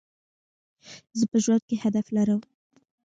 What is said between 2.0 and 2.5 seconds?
لرم.